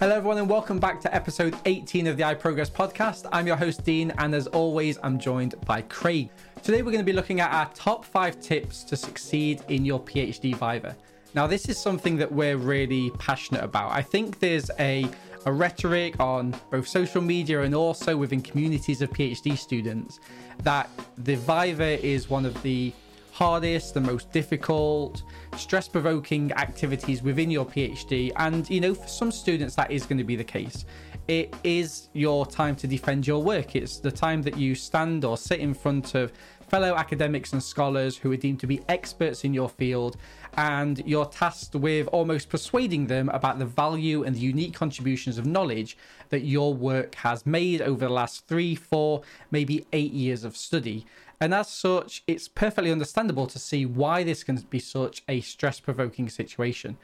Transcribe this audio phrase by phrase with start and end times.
[0.00, 3.28] Hello, everyone, and welcome back to episode 18 of the iProgress podcast.
[3.32, 6.30] I'm your host, Dean, and as always, I'm joined by Craig.
[6.62, 9.98] Today, we're going to be looking at our top five tips to succeed in your
[9.98, 10.96] PhD Viva.
[11.34, 13.90] Now, this is something that we're really passionate about.
[13.90, 15.08] I think there's a,
[15.46, 20.20] a rhetoric on both social media and also within communities of PhD students
[20.62, 22.92] that the Viva is one of the
[23.38, 25.22] hardest, the most difficult,
[25.56, 28.32] stress provoking activities within your PhD.
[28.36, 30.84] And, you know, for some students, that is going to be the case.
[31.28, 33.76] It is your time to defend your work.
[33.76, 36.32] It's the time that you stand or sit in front of
[36.68, 40.16] fellow academics and scholars who are deemed to be experts in your field,
[40.56, 45.46] and you're tasked with almost persuading them about the value and the unique contributions of
[45.46, 45.96] knowledge
[46.28, 51.06] that your work has made over the last three, four, maybe eight years of study.
[51.40, 55.78] And as such, it's perfectly understandable to see why this can be such a stress
[55.78, 56.96] provoking situation.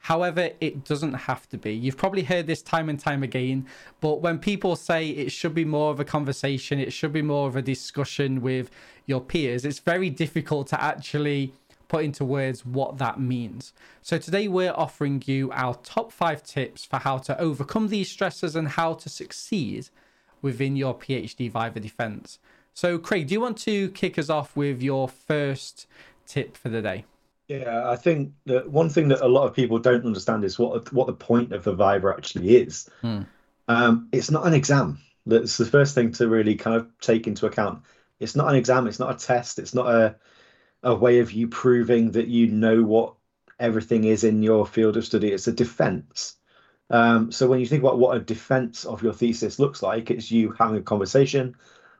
[0.00, 1.72] However, it doesn't have to be.
[1.74, 3.66] You've probably heard this time and time again,
[4.00, 7.48] but when people say it should be more of a conversation, it should be more
[7.48, 8.70] of a discussion with
[9.06, 11.52] your peers, it's very difficult to actually
[11.88, 13.72] put into words what that means.
[14.02, 18.56] So, today we're offering you our top five tips for how to overcome these stresses
[18.56, 19.88] and how to succeed
[20.42, 22.38] within your PhD Viva defense.
[22.76, 25.86] So, Craig, do you want to kick us off with your first
[26.26, 27.06] tip for the day?
[27.48, 30.92] Yeah, I think that one thing that a lot of people don't understand is what
[30.92, 32.90] what the point of the Viva actually is.
[33.00, 33.22] Hmm.
[33.66, 34.98] Um, it's not an exam.
[35.24, 37.82] That's the first thing to really kind of take into account.
[38.20, 38.86] It's not an exam.
[38.86, 39.58] It's not a test.
[39.58, 40.16] It's not a
[40.82, 43.14] a way of you proving that you know what
[43.58, 45.32] everything is in your field of study.
[45.32, 46.36] It's a defense.
[46.90, 50.30] Um, so when you think about what a defense of your thesis looks like, it's
[50.30, 51.56] you having a conversation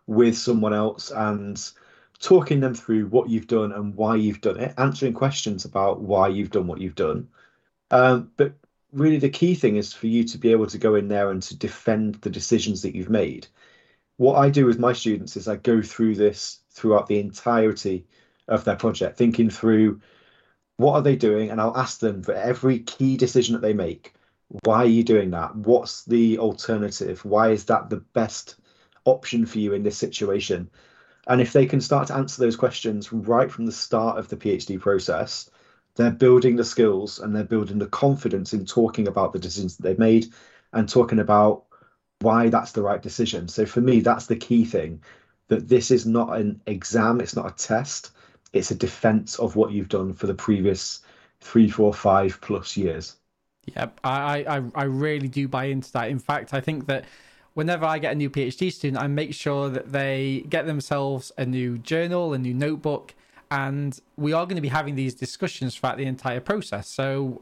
[0.07, 1.71] with someone else and
[2.19, 6.29] talking them through what you've done and why you've done it, answering questions about why
[6.29, 7.29] you've done what you've done.
[7.91, 8.55] Um, but
[8.93, 11.43] really, the key thing is for you to be able to go in there and
[11.45, 13.47] to defend the decisions that you've made.
[14.17, 18.07] What I do with my students is I go through this throughout the entirety
[18.49, 20.01] of their project, thinking through
[20.79, 24.15] what are they doing, and I'll ask them for every key decision that they make.
[24.65, 25.57] Why are you doing that?
[25.57, 27.25] What's the alternative?
[27.25, 28.57] Why is that the best
[29.07, 30.69] option for you in this situation?
[31.27, 34.37] And if they can start to answer those questions right from the start of the
[34.37, 35.51] PhD process,
[35.97, 39.83] they're building the skills and they're building the confidence in talking about the decisions that
[39.83, 40.27] they've made
[40.73, 41.65] and talking about
[42.21, 43.49] why that's the right decision.
[43.49, 45.03] So for me, that's the key thing
[45.49, 48.11] that this is not an exam, it's not a test,
[48.53, 51.01] it's a defense of what you've done for the previous
[51.41, 53.17] three, four, five plus years.
[53.65, 56.09] Yeah, I, I, I really do buy into that.
[56.09, 57.05] In fact, I think that
[57.57, 61.47] whenever I get a new PhD student, I make sure that they get themselves a
[61.47, 63.15] new journal, a new notebook,
[63.51, 66.87] and we are going to be having these discussions throughout the entire process.
[66.87, 67.41] So,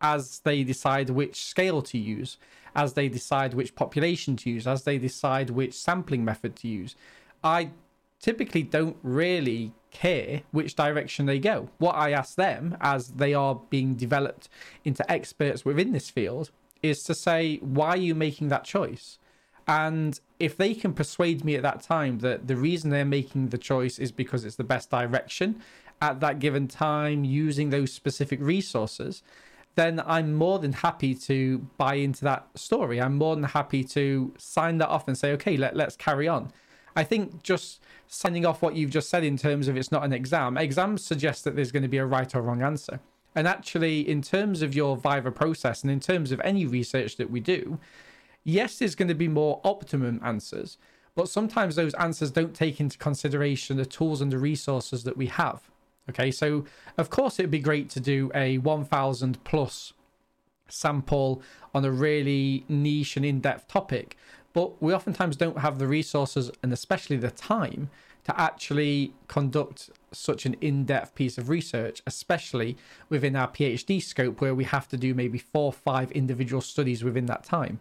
[0.00, 2.36] as they decide which scale to use,
[2.76, 6.94] as they decide which population to use, as they decide which sampling method to use,
[7.42, 7.70] I
[8.20, 11.68] typically don't really care which direction they go.
[11.78, 14.48] What I ask them as they are being developed
[14.84, 19.18] into experts within this field is to say, why are you making that choice?
[19.68, 23.58] And if they can persuade me at that time that the reason they're making the
[23.58, 25.60] choice is because it's the best direction
[26.00, 29.22] at that given time using those specific resources,
[29.74, 33.00] then I'm more than happy to buy into that story.
[33.00, 36.50] I'm more than happy to sign that off and say, okay, let, let's carry on.
[36.96, 40.14] I think just signing off what you've just said in terms of it's not an
[40.14, 43.00] exam, exams suggest that there's going to be a right or wrong answer.
[43.34, 47.30] And actually, in terms of your Viva process and in terms of any research that
[47.30, 47.78] we do,
[48.48, 50.78] yes, there's going to be more optimum answers,
[51.14, 55.26] but sometimes those answers don't take into consideration the tools and the resources that we
[55.26, 55.68] have.
[56.08, 56.64] Okay, so
[56.96, 59.92] of course it'd be great to do a 1000 plus
[60.68, 61.42] sample
[61.74, 64.16] on a really niche and in depth topic,
[64.54, 67.90] but we oftentimes don't have the resources and especially the time
[68.24, 72.78] to actually conduct such an in depth piece of research, especially
[73.10, 77.04] within our PhD scope, where we have to do maybe four or five individual studies
[77.04, 77.80] within that time.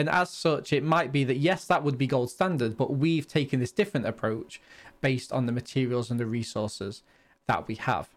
[0.00, 3.28] And as such, it might be that yes, that would be gold standard, but we've
[3.28, 4.58] taken this different approach
[5.02, 7.02] based on the materials and the resources
[7.46, 8.08] that we have.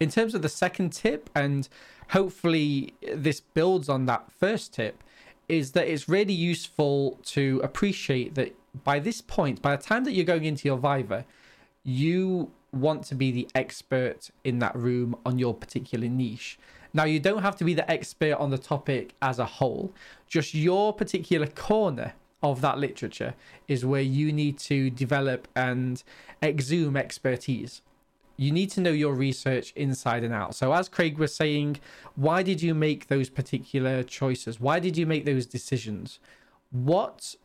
[0.00, 1.68] In terms of the second tip, and
[2.08, 5.04] hopefully this builds on that first tip,
[5.48, 10.14] is that it's really useful to appreciate that by this point, by the time that
[10.14, 11.24] you're going into your Viva,
[11.84, 16.58] you want to be the expert in that room on your particular niche.
[16.94, 19.94] Now, you don't have to be the expert on the topic as a whole,
[20.28, 23.34] just your particular corner of that literature
[23.68, 26.02] is where you need to develop and
[26.42, 27.82] exhume expertise.
[28.36, 30.54] you need to know your research inside and out.
[30.54, 31.78] So, as Craig was saying,
[32.16, 34.58] why did you make those particular choices?
[34.58, 36.18] Why did you make those decisions?
[36.70, 37.36] What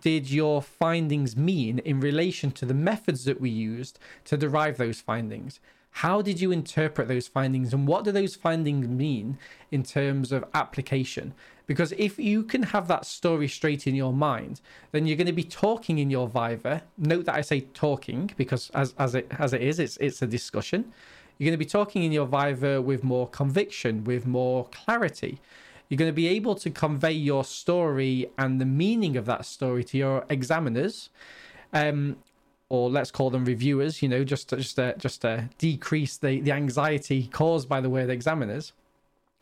[0.00, 5.00] did your findings mean in relation to the methods that we used to derive those
[5.00, 5.60] findings?
[5.92, 9.38] How did you interpret those findings and what do those findings mean
[9.70, 11.34] in terms of application?
[11.66, 14.60] Because if you can have that story straight in your mind,
[14.92, 16.82] then you're going to be talking in your Viva.
[16.98, 20.26] Note that I say talking because as, as it as it is, it's it's a
[20.26, 20.92] discussion.
[21.38, 25.40] You're going to be talking in your Viva with more conviction, with more clarity.
[25.90, 29.84] You're going to be able to convey your story and the meaning of that story
[29.84, 31.10] to your examiners.
[31.72, 32.16] Um,
[32.68, 36.40] or let's call them reviewers, you know, just to, just to, just to decrease the,
[36.40, 38.72] the anxiety caused by the word examiners,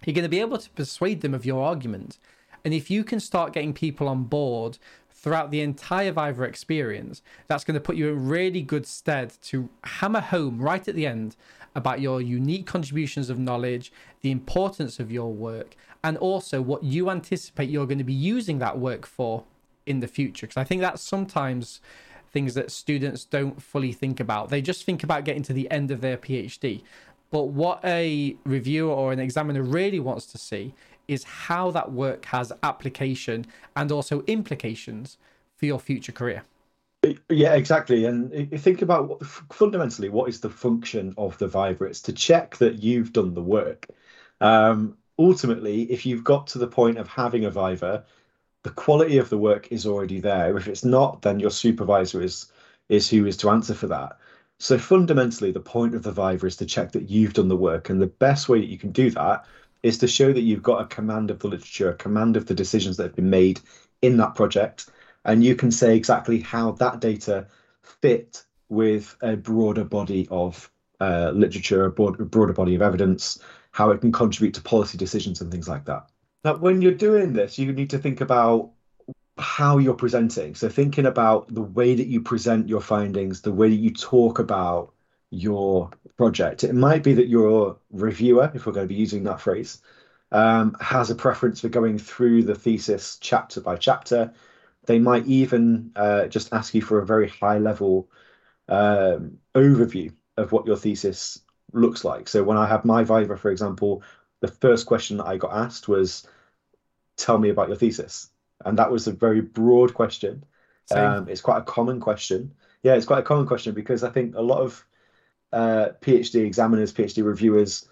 [0.05, 2.19] you're going to be able to persuade them of your argument.
[2.65, 4.79] And if you can start getting people on board
[5.11, 9.69] throughout the entire Viva experience, that's going to put you in really good stead to
[9.85, 11.37] hammer home right at the end
[11.75, 13.93] about your unique contributions of knowledge,
[14.23, 18.59] the importance of your work, and also what you anticipate you're going to be using
[18.59, 19.45] that work for
[19.87, 20.47] in the future.
[20.47, 21.81] Because I think that's sometimes
[22.31, 24.51] things that students don't fully think about.
[24.51, 26.83] They just think about getting to the end of their PhD.
[27.31, 30.75] But what a reviewer or an examiner really wants to see
[31.09, 35.19] is how that work has application and also implications
[35.57, 36.45] for your future career.
[37.29, 38.05] Yeah, exactly.
[38.05, 41.85] And think about what, fundamentally what is the function of the Viva?
[41.85, 43.87] It's to check that you've done the work.
[44.41, 48.05] Um, ultimately, if you've got to the point of having a Viva,
[48.63, 50.57] the quality of the work is already there.
[50.57, 52.51] If it's not, then your supervisor is
[52.89, 54.19] is who is to answer for that.
[54.59, 57.91] So fundamentally, the point of the Viva is to check that you've done the work,
[57.91, 59.45] and the best way that you can do that
[59.83, 62.55] is to show that you've got a command of the literature, a command of the
[62.55, 63.61] decisions that have been made
[64.03, 64.89] in that project,
[65.25, 67.47] and you can say exactly how that data
[67.83, 70.71] fit with a broader body of
[71.01, 73.39] uh, literature, a, broad, a broader body of evidence,
[73.79, 76.11] how it can contribute to policy decisions and things like that.
[76.45, 78.73] Now, when you're doing this, you need to think about
[79.39, 80.57] how you're presenting.
[80.57, 84.41] So, thinking about the way that you present your findings, the way that you talk
[84.41, 84.93] about
[85.31, 86.65] your project.
[86.65, 89.81] It might be that your reviewer, if we're going to be using that phrase,
[90.33, 94.33] um, has a preference for going through the thesis chapter by chapter.
[94.87, 98.11] They might even uh, just ask you for a very high level
[98.69, 101.43] um, overview of what your thesis
[101.73, 102.29] looks like.
[102.29, 104.03] So when I have my Viva, for example,
[104.41, 106.27] the first question that I got asked was,
[107.17, 108.31] "Tell me about your thesis,"
[108.65, 110.45] and that was a very broad question.
[110.91, 112.55] Um, it's quite a common question.
[112.83, 114.85] Yeah, it's quite a common question because I think a lot of
[115.53, 117.89] uh, PhD examiners, PhD reviewers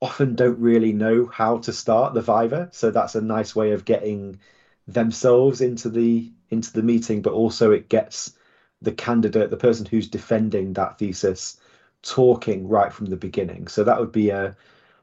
[0.00, 2.68] often don't really know how to start the Viva.
[2.72, 4.38] So that's a nice way of getting
[4.86, 8.32] themselves into the into the meeting, but also it gets
[8.80, 11.58] the candidate, the person who's defending that thesis,
[12.02, 13.68] talking right from the beginning.
[13.68, 14.56] So that would be a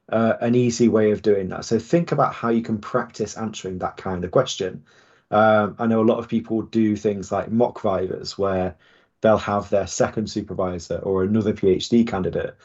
[0.09, 1.65] uh, an easy way of doing that.
[1.65, 4.83] So think about how you can practice answering that kind of question.
[5.31, 8.75] Um, I know a lot of people do things like mock vivas where
[9.21, 12.55] they'll have their second supervisor or another PhD candidate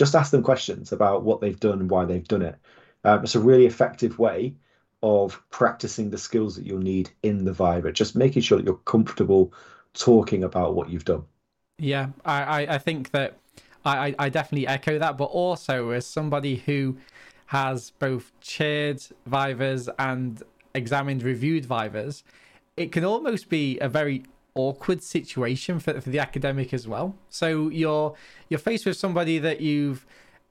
[0.00, 2.56] just ask them questions about what they've done and why they've done it.
[3.04, 4.54] Um, it's a really effective way
[5.02, 8.76] of practicing the skills that you'll need in the Viva, just making sure that you're
[8.76, 9.52] comfortable
[9.92, 11.24] talking about what you've done.
[11.78, 13.36] Yeah, I, I think that
[13.84, 16.98] I, I definitely echo that, but also as somebody who
[17.46, 20.42] has both chaired Vivas and
[20.74, 22.22] examined reviewed Vivas,
[22.76, 27.14] it can almost be a very awkward situation for, for the academic as well.
[27.28, 28.14] So you're
[28.48, 30.06] you're faced with somebody that you've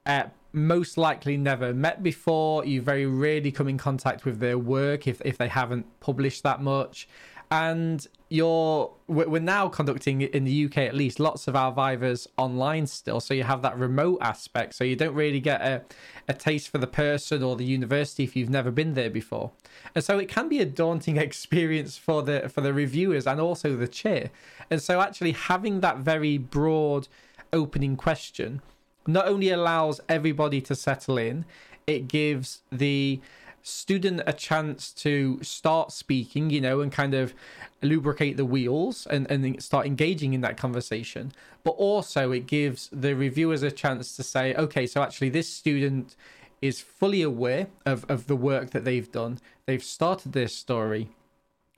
[0.06, 2.64] uh, most likely never met before.
[2.64, 6.60] You very rarely come in contact with their work if if they haven't published that
[6.62, 7.08] much,
[7.50, 11.18] and you're we're now conducting in the UK at least.
[11.18, 14.74] Lots of our vivas online still so you have that remote aspect.
[14.74, 15.82] So you don't really get a,
[16.28, 19.50] a taste for the person or the university if you've never been there before.
[19.94, 23.74] And so it can be a daunting experience for the for the reviewers and also
[23.76, 24.30] the chair.
[24.70, 27.08] And so actually having that very broad
[27.52, 28.62] opening question
[29.06, 31.44] not only allows everybody to settle in
[31.86, 33.20] it gives the
[33.62, 37.34] student a chance to start speaking, you know, and kind of
[37.82, 41.32] lubricate the wheels and, and start engaging in that conversation.
[41.62, 46.16] But also, it gives the reviewers a chance to say, okay, so actually, this student
[46.62, 49.38] is fully aware of, of the work that they've done.
[49.66, 51.08] They've started their story.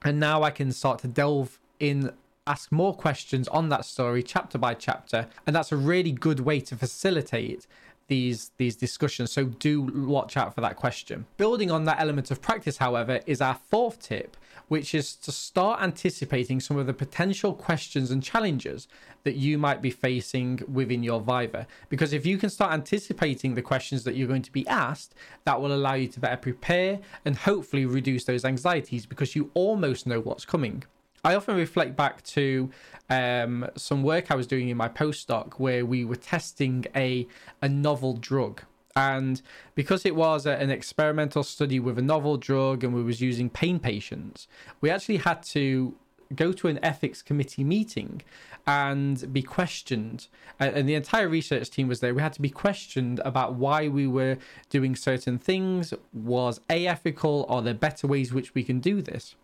[0.04, 2.12] And now I can start to delve in,
[2.46, 5.28] ask more questions on that story, chapter by chapter.
[5.46, 7.66] And that's a really good way to facilitate
[8.12, 9.74] these these discussions so do
[10.16, 13.98] watch out for that question building on that element of practice however is our fourth
[14.10, 14.36] tip
[14.68, 18.88] which is to start anticipating some of the potential questions and challenges
[19.24, 21.66] that you might be facing within your Viva.
[21.90, 25.14] Because if you can start anticipating the questions that you're going to be asked,
[25.44, 30.06] that will allow you to better prepare and hopefully reduce those anxieties because you almost
[30.06, 30.84] know what's coming.
[31.24, 32.70] I often reflect back to
[33.08, 37.26] um, some work I was doing in my postdoc where we were testing a
[37.60, 38.62] a novel drug.
[38.94, 39.40] And
[39.74, 43.48] because it was a, an experimental study with a novel drug and we was using
[43.48, 44.48] pain patients
[44.82, 45.94] we actually had to
[46.34, 48.22] go to an ethics committee meeting
[48.66, 50.28] and be questioned.
[50.58, 52.14] And the entire research team was there.
[52.14, 54.38] We had to be questioned about why we were
[54.70, 55.92] doing certain things.
[56.12, 57.46] Was a ethical?
[57.48, 59.34] Are there better ways which we can do this?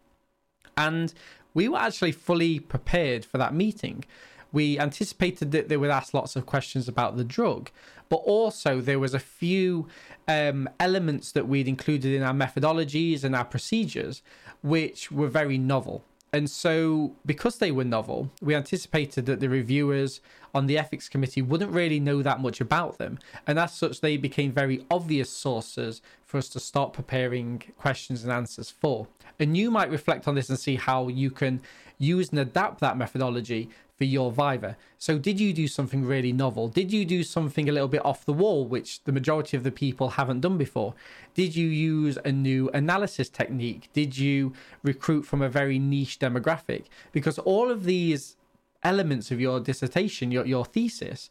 [0.76, 1.12] And
[1.58, 4.04] we were actually fully prepared for that meeting
[4.52, 7.70] we anticipated that they would ask lots of questions about the drug,
[8.08, 9.88] but also there was a few
[10.26, 14.22] um, elements that we'd included in our methodologies and our procedures,
[14.62, 16.02] which were very novel.
[16.32, 20.20] And so, because they were novel, we anticipated that the reviewers
[20.54, 23.18] on the ethics committee wouldn't really know that much about them.
[23.46, 28.32] And as such, they became very obvious sources for us to start preparing questions and
[28.32, 29.08] answers for.
[29.38, 31.62] And you might reflect on this and see how you can
[31.96, 34.76] use and adapt that methodology for your Viva.
[34.96, 36.68] So, did you do something really novel?
[36.68, 39.72] Did you do something a little bit off the wall, which the majority of the
[39.72, 40.94] people haven't done before?
[41.34, 43.90] Did you use a new analysis technique?
[43.92, 44.52] Did you
[44.84, 46.84] recruit from a very niche demographic?
[47.10, 48.36] Because all of these
[48.84, 51.28] elements of your dissertation, your, your thesis,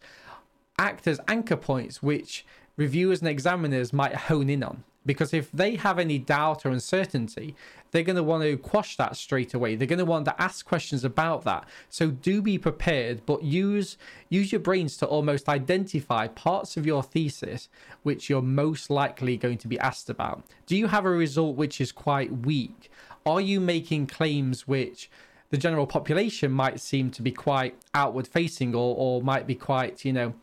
[0.78, 2.46] act as anchor points which
[2.76, 7.56] reviewers and examiners might hone in on because if they have any doubt or uncertainty,
[7.90, 9.76] they're going to want to quash that straight away.
[9.76, 11.66] They're going to want to ask questions about that.
[11.90, 13.98] So do be prepared, but use
[14.30, 17.70] use your brains to almost identify parts of your thesis
[18.04, 20.44] which you're most likely going to be asked about.
[20.68, 22.92] Do you have a result which is quite weak?
[23.26, 25.10] Are you making claims which
[25.50, 30.04] the general population might seem to be quite outward facing or, or might be quite,
[30.04, 30.34] you know,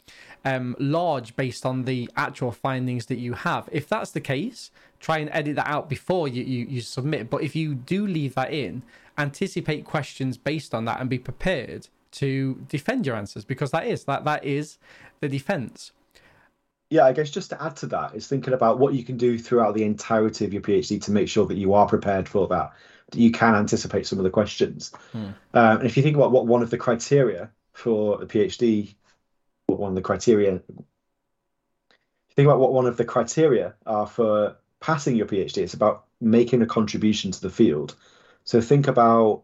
[0.45, 3.69] um, large based on the actual findings that you have.
[3.73, 4.71] If that's the case,
[5.01, 7.31] try and edit that out before you, you, you submit.
[7.31, 8.83] But if you do leave that in,
[9.17, 14.05] anticipate questions based on that and be prepared to defend your answers because that is
[14.05, 14.79] that that is
[15.21, 15.93] the defense.
[16.91, 19.39] Yeah, I guess just to add to that is thinking about what you can do
[19.39, 22.73] throughout the entirety of your PhD to make sure that you are prepared for that.
[23.11, 24.93] That you can anticipate some of the questions.
[25.55, 28.95] Um, and if you think about what one of the criteria for a PhD
[29.75, 30.61] what one of the criteria
[32.35, 35.59] think about what one of the criteria are for passing your PhD.
[35.59, 37.97] It's about making a contribution to the field.
[38.45, 39.43] So think about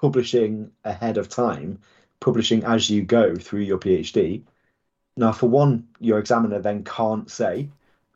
[0.00, 1.78] publishing ahead of time,
[2.20, 4.42] publishing as you go through your PhD.
[5.16, 7.68] Now, for one, your examiner then can't say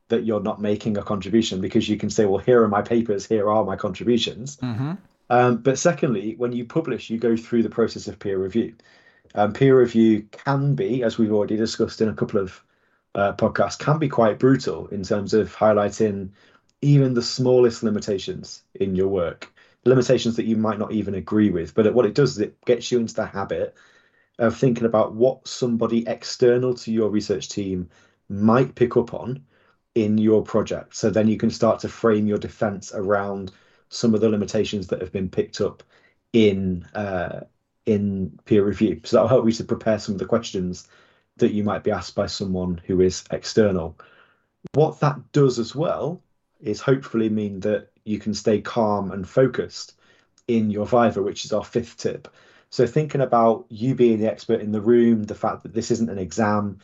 [0.09, 3.27] that you're not making a contribution because you can say, well, here are my papers,
[3.27, 4.57] here are my contributions.
[4.57, 4.93] Mm-hmm.
[5.31, 8.75] Um, but secondly, when you publish, you go through the process of peer review.
[9.35, 12.63] Um, peer review can be, as we've already discussed in a couple of
[13.15, 16.31] uh, podcasts, can be quite brutal in terms of highlighting
[16.81, 19.53] even the smallest limitations in your work,
[19.85, 21.75] limitations that you might not even agree with.
[21.75, 23.75] But what it does is it gets you into the habit
[24.39, 27.89] of thinking about what somebody external to your research team
[28.29, 29.45] might pick up on
[29.95, 30.95] in your project.
[30.95, 33.51] So then you can start to frame your defense around
[33.89, 35.83] some of the limitations that have been picked up
[36.33, 37.41] in uh,
[37.89, 39.01] in peer review.
[39.05, 40.87] So that'll help you to prepare some of the questions
[41.39, 43.99] that you might be asked by someone who is external.
[44.75, 46.21] What that does as well
[46.61, 49.95] is hopefully mean that you can stay calm and focused
[50.47, 52.29] in your Viva, which is our fifth tip.
[52.69, 56.11] So thinking about you being the expert in the room, the fact that this isn't
[56.11, 56.81] an exam,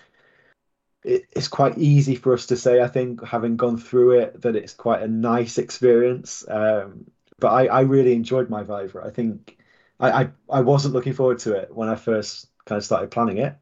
[1.02, 4.56] it, it's quite easy for us to say, I think, having gone through it, that
[4.56, 6.46] it's quite a nice experience.
[6.48, 9.02] Um, but I, I really enjoyed my Viva.
[9.04, 9.58] I think
[10.00, 13.38] I, I, I wasn't looking forward to it when I first kind of started planning
[13.38, 13.56] it,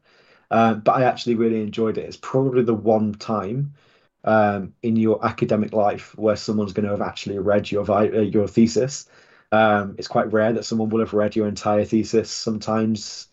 [0.51, 2.05] um, but I actually really enjoyed it.
[2.05, 3.73] It's probably the one time
[4.23, 8.47] um, in your academic life where someone's going to have actually read your uh, your
[8.47, 9.07] thesis.
[9.51, 12.31] Um, it's quite rare that someone will have read your entire thesis.
[12.31, 13.27] Sometimes,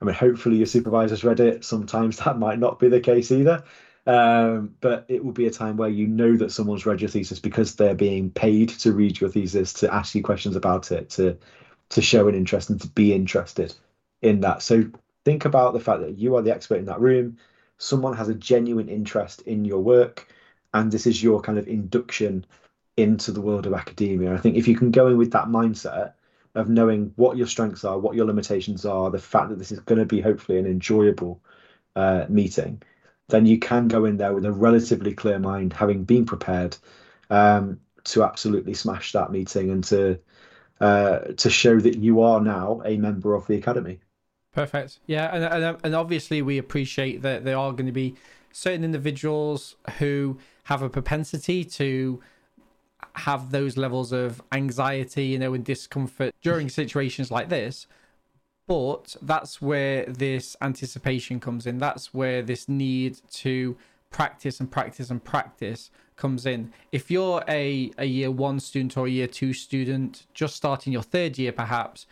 [0.00, 1.64] I mean, hopefully your supervisor's read it.
[1.64, 3.64] Sometimes that might not be the case either.
[4.06, 7.38] Um, but it will be a time where you know that someone's read your thesis
[7.38, 11.38] because they're being paid to read your thesis, to ask you questions about it, to
[11.90, 13.74] to show an interest and to be interested
[14.22, 14.62] in that.
[14.62, 14.84] So
[15.24, 17.38] think about the fact that you are the expert in that room.
[17.78, 20.32] Someone has a genuine interest in your work,
[20.72, 22.44] and this is your kind of induction
[22.96, 24.34] into the world of academia.
[24.34, 26.12] I think if you can go in with that mindset
[26.54, 29.80] of knowing what your strengths are, what your limitations are, the fact that this is
[29.80, 31.40] going to be hopefully an enjoyable
[31.96, 32.82] uh, meeting,
[33.28, 36.76] then you can go in there with a relatively clear mind, having been prepared
[37.30, 40.18] um, to absolutely smash that meeting and to
[40.80, 43.98] uh, to show that you are now a member of the academy.
[44.52, 44.98] Perfect.
[45.06, 48.16] Yeah, and, and and obviously we appreciate that there are going to be
[48.52, 52.20] certain individuals who have a propensity to
[53.14, 57.86] have those levels of anxiety, you know, and discomfort during situations like this.
[58.66, 61.78] But that's where this anticipation comes in.
[61.78, 63.76] That's where this need to
[64.10, 66.72] practice and practice and practice comes in.
[66.92, 71.02] If you're a, a year one student or a year two student, just starting your
[71.02, 72.06] third year perhaps,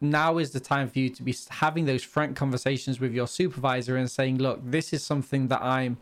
[0.00, 3.96] now is the time for you to be having those frank conversations with your supervisor
[3.96, 5.96] and saying, look, this is something that I'm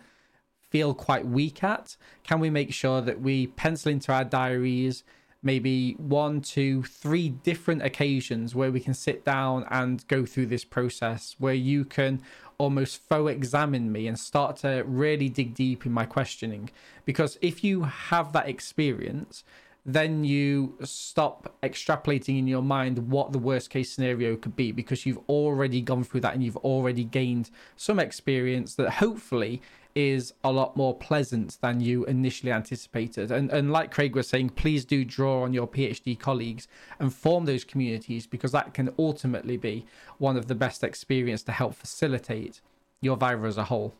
[0.70, 1.96] feel quite weak at.
[2.24, 5.04] Can we make sure that we pencil into our diaries
[5.46, 10.64] maybe one, two, three different occasions where we can sit down and go through this
[10.64, 12.20] process where you can
[12.58, 16.70] almost faux examine me and start to really dig deep in my questioning.
[17.04, 19.44] Because if you have that experience,
[19.84, 25.06] then you stop extrapolating in your mind what the worst case scenario could be because
[25.06, 29.62] you've already gone through that and you've already gained some experience that hopefully
[29.96, 33.32] is a lot more pleasant than you initially anticipated.
[33.32, 36.68] And and like Craig was saying, please do draw on your PhD colleagues
[37.00, 39.86] and form those communities because that can ultimately be
[40.18, 42.60] one of the best experience to help facilitate
[43.00, 43.94] your Viva as a whole.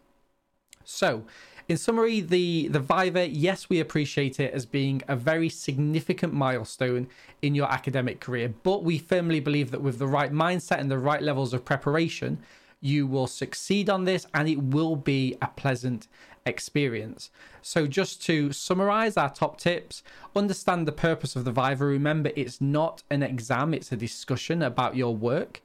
[0.85, 1.25] So,
[1.69, 7.09] in summary, the, the Viva, yes, we appreciate it as being a very significant milestone
[7.43, 10.99] in your academic career, but we firmly believe that with the right mindset and the
[10.99, 12.39] right levels of preparation,
[12.87, 16.07] you will succeed on this and it will be a pleasant
[16.47, 17.31] experience.
[17.61, 20.03] So, just to summarize our top tips,
[20.35, 21.85] understand the purpose of the Viva.
[21.85, 25.61] Remember, it's not an exam, it's a discussion about your work.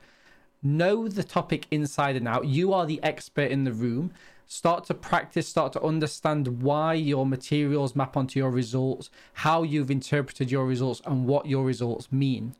[0.64, 2.46] Know the topic inside and out.
[2.46, 4.12] You are the expert in the room.
[4.48, 9.90] Start to practice, start to understand why your materials map onto your results, how you've
[9.90, 12.54] interpreted your results, and what your results mean.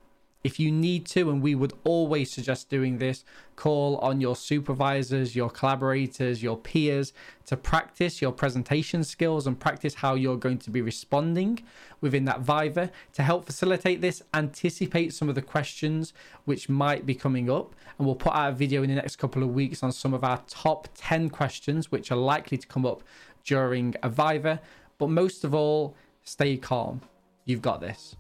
[0.44, 3.24] If you need to, and we would always suggest doing this,
[3.56, 7.14] call on your supervisors, your collaborators, your peers
[7.46, 11.62] to practice your presentation skills and practice how you're going to be responding
[12.00, 12.90] within that Viva.
[13.14, 16.12] To help facilitate this, anticipate some of the questions
[16.46, 17.76] which might be coming up.
[18.00, 20.24] And we'll put out a video in the next couple of weeks on some of
[20.24, 23.04] our top 10 questions which are likely to come up
[23.44, 24.60] during a Viva.
[24.98, 27.02] But most of all, stay calm.
[27.46, 28.16] You've got this.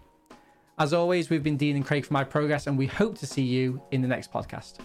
[0.79, 3.43] As always, we've been Dean and Craig for My Progress, and we hope to see
[3.43, 4.79] you in the next podcast.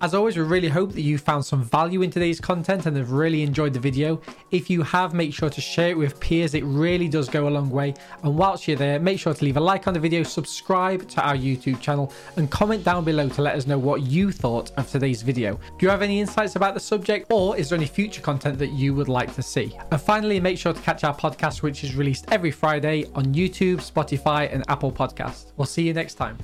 [0.00, 3.10] As always, we really hope that you found some value in today's content and have
[3.10, 4.20] really enjoyed the video.
[4.52, 6.54] If you have, make sure to share it with peers.
[6.54, 7.94] It really does go a long way.
[8.22, 11.20] And whilst you're there, make sure to leave a like on the video, subscribe to
[11.26, 14.88] our YouTube channel, and comment down below to let us know what you thought of
[14.88, 15.56] today's video.
[15.56, 18.70] Do you have any insights about the subject, or is there any future content that
[18.70, 19.76] you would like to see?
[19.90, 23.78] And finally, make sure to catch our podcast, which is released every Friday on YouTube,
[23.78, 25.46] Spotify, and Apple Podcast.
[25.56, 26.38] We'll see you next time.